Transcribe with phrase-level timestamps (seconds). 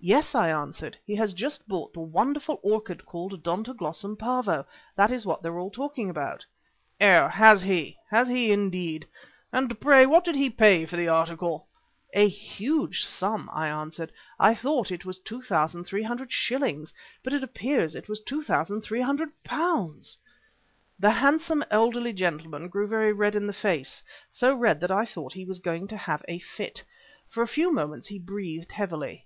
[0.00, 5.26] "Yes," I answered, "he has just bought the wonderful orchid called 'Odontoglossum Pavo.' That is
[5.26, 6.46] what they are all talking about."
[7.00, 7.96] "Oh, has he?
[8.08, 9.08] Has he indeed?
[9.52, 11.66] And pray what did he pay for the article?"
[12.14, 14.12] "A huge sum," I answered.
[14.38, 16.94] "I thought it was two thousand three hundred shillings,
[17.24, 20.16] but it appears it was £2,300."
[21.00, 25.32] The handsome, elderly gentleman grew very red in the face, so red that I thought
[25.32, 26.84] he was going to have a fit.
[27.28, 29.24] For a few moments he breathed heavily.